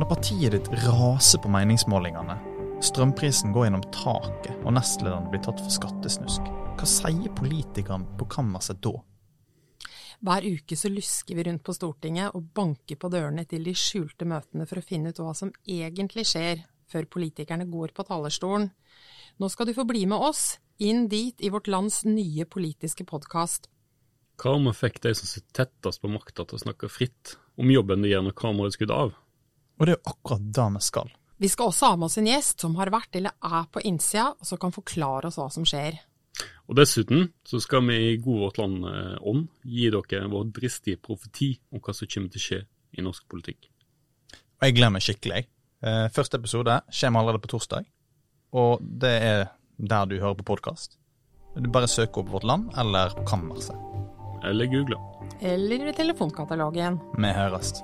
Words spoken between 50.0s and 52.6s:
du hører på podkast. Du bare søker opp Vårt